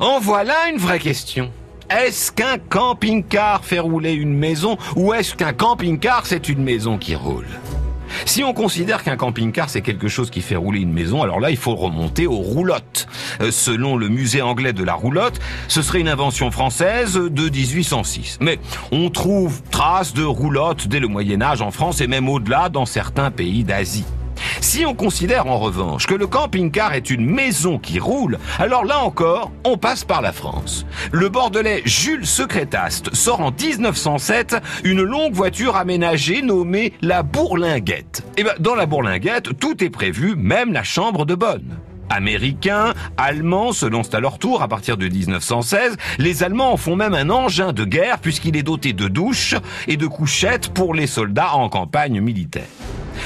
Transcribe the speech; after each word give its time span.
En 0.00 0.18
voilà 0.18 0.70
une 0.72 0.78
vraie 0.78 0.98
question. 0.98 1.52
Est-ce 1.88 2.32
qu'un 2.32 2.58
camping-car 2.58 3.64
fait 3.64 3.78
rouler 3.78 4.12
une 4.12 4.36
maison 4.36 4.76
ou 4.96 5.14
est-ce 5.14 5.36
qu'un 5.36 5.52
camping-car 5.52 6.26
c'est 6.26 6.48
une 6.48 6.64
maison 6.64 6.98
qui 6.98 7.14
roule? 7.14 7.46
Si 8.26 8.42
on 8.42 8.52
considère 8.52 9.04
qu'un 9.04 9.16
camping-car 9.16 9.70
c'est 9.70 9.82
quelque 9.82 10.08
chose 10.08 10.30
qui 10.30 10.40
fait 10.40 10.56
rouler 10.56 10.80
une 10.80 10.92
maison, 10.92 11.22
alors 11.22 11.38
là 11.38 11.52
il 11.52 11.56
faut 11.56 11.76
remonter 11.76 12.26
aux 12.26 12.40
roulottes. 12.40 13.06
Euh, 13.40 13.52
selon 13.52 13.96
le 13.96 14.08
musée 14.08 14.42
anglais 14.42 14.72
de 14.72 14.82
la 14.82 14.94
roulotte, 14.94 15.38
ce 15.68 15.80
serait 15.80 16.00
une 16.00 16.08
invention 16.08 16.50
française 16.50 17.14
de 17.14 17.48
1806. 17.48 18.38
Mais 18.40 18.58
on 18.90 19.10
trouve 19.10 19.62
traces 19.70 20.12
de 20.12 20.24
roulottes 20.24 20.88
dès 20.88 20.98
le 20.98 21.06
Moyen 21.06 21.40
Âge 21.40 21.62
en 21.62 21.70
France 21.70 22.00
et 22.00 22.08
même 22.08 22.28
au-delà 22.28 22.68
dans 22.68 22.84
certains 22.84 23.30
pays 23.30 23.62
d'Asie. 23.62 24.06
Si 24.74 24.84
on 24.84 24.94
considère 24.94 25.46
en 25.46 25.60
revanche 25.60 26.08
que 26.08 26.16
le 26.16 26.26
camping-car 26.26 26.94
est 26.94 27.08
une 27.08 27.24
maison 27.24 27.78
qui 27.78 28.00
roule, 28.00 28.40
alors 28.58 28.84
là 28.84 28.98
encore, 28.98 29.52
on 29.62 29.76
passe 29.76 30.02
par 30.02 30.20
la 30.20 30.32
France. 30.32 30.84
Le 31.12 31.28
bordelais 31.28 31.82
Jules 31.84 32.26
Secrétaste 32.26 33.14
sort 33.14 33.40
en 33.40 33.52
1907 33.52 34.56
une 34.82 35.02
longue 35.02 35.32
voiture 35.32 35.76
aménagée 35.76 36.42
nommée 36.42 36.92
la 37.02 37.22
Bourlinguette. 37.22 38.24
Et 38.36 38.40
eh 38.40 38.42
ben, 38.42 38.54
dans 38.58 38.74
la 38.74 38.86
Bourlinguette, 38.86 39.60
tout 39.60 39.84
est 39.84 39.90
prévu, 39.90 40.34
même 40.34 40.72
la 40.72 40.82
chambre 40.82 41.24
de 41.24 41.36
bonne. 41.36 41.78
Américains, 42.10 42.94
Allemands 43.16 43.70
se 43.70 43.86
lancent 43.86 44.12
à 44.12 44.18
leur 44.18 44.40
tour 44.40 44.60
à 44.60 44.66
partir 44.66 44.96
de 44.96 45.06
1916. 45.06 45.96
Les 46.18 46.42
Allemands 46.42 46.72
en 46.72 46.76
font 46.76 46.96
même 46.96 47.14
un 47.14 47.30
engin 47.30 47.72
de 47.72 47.84
guerre 47.84 48.18
puisqu'il 48.18 48.56
est 48.56 48.64
doté 48.64 48.92
de 48.92 49.06
douches 49.06 49.54
et 49.86 49.96
de 49.96 50.08
couchettes 50.08 50.70
pour 50.70 50.94
les 50.94 51.06
soldats 51.06 51.54
en 51.54 51.68
campagne 51.68 52.20
militaire 52.20 52.64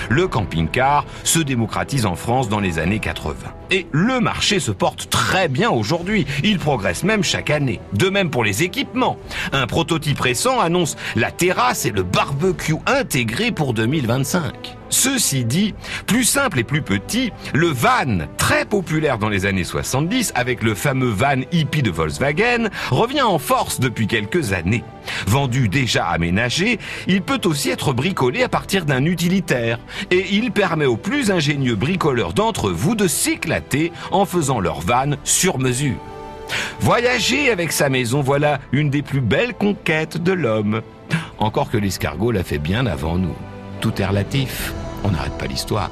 le 0.08 0.28
camping-car 0.28 1.04
se 1.24 1.38
démocratise 1.38 2.06
en 2.06 2.14
France 2.14 2.48
dans 2.48 2.60
les 2.60 2.78
années 2.78 2.98
80. 2.98 3.34
Et 3.70 3.86
le 3.92 4.20
marché 4.20 4.60
se 4.60 4.70
porte 4.70 5.10
très 5.10 5.48
bien 5.48 5.70
aujourd'hui. 5.70 6.26
Il 6.42 6.58
progresse 6.58 7.04
même 7.04 7.22
chaque 7.22 7.50
année. 7.50 7.80
De 7.92 8.08
même 8.08 8.30
pour 8.30 8.44
les 8.44 8.62
équipements. 8.62 9.18
Un 9.52 9.66
prototype 9.66 10.20
récent 10.20 10.60
annonce 10.60 10.96
la 11.16 11.30
terrasse 11.30 11.84
et 11.84 11.90
le 11.90 12.02
barbecue 12.02 12.76
intégré 12.86 13.50
pour 13.50 13.74
2025. 13.74 14.78
Ceci 14.90 15.44
dit, 15.44 15.74
plus 16.06 16.24
simple 16.24 16.58
et 16.58 16.64
plus 16.64 16.82
petit, 16.82 17.32
le 17.52 17.68
van, 17.68 18.26
très 18.36 18.64
populaire 18.64 19.18
dans 19.18 19.28
les 19.28 19.46
années 19.46 19.64
70 19.64 20.32
avec 20.34 20.62
le 20.62 20.74
fameux 20.74 21.10
van 21.10 21.40
hippie 21.52 21.82
de 21.82 21.90
Volkswagen, 21.90 22.68
revient 22.90 23.22
en 23.22 23.38
force 23.38 23.80
depuis 23.80 24.06
quelques 24.06 24.52
années. 24.52 24.84
Vendu 25.26 25.68
déjà 25.68 26.06
aménagé, 26.06 26.78
il 27.06 27.22
peut 27.22 27.40
aussi 27.44 27.70
être 27.70 27.92
bricolé 27.92 28.42
à 28.42 28.48
partir 28.48 28.84
d'un 28.84 29.04
utilitaire 29.04 29.78
et 30.10 30.26
il 30.30 30.52
permet 30.52 30.86
aux 30.86 30.96
plus 30.96 31.30
ingénieux 31.30 31.76
bricoleurs 31.76 32.32
d'entre 32.32 32.70
vous 32.70 32.94
de 32.94 33.06
s'éclater 33.06 33.92
en 34.10 34.24
faisant 34.24 34.60
leur 34.60 34.80
van 34.80 35.12
sur 35.24 35.58
mesure. 35.58 35.96
Voyager 36.80 37.50
avec 37.50 37.72
sa 37.72 37.88
maison, 37.88 38.22
voilà 38.22 38.58
une 38.72 38.90
des 38.90 39.02
plus 39.02 39.20
belles 39.20 39.54
conquêtes 39.54 40.22
de 40.22 40.32
l'homme. 40.32 40.82
Encore 41.38 41.70
que 41.70 41.76
l'escargot 41.76 42.30
l'a 42.30 42.42
fait 42.42 42.58
bien 42.58 42.86
avant 42.86 43.18
nous. 43.18 43.36
Tout 43.80 44.02
est 44.02 44.06
relatif, 44.06 44.74
on 45.04 45.10
n'arrête 45.10 45.38
pas 45.38 45.46
l'histoire. 45.46 45.90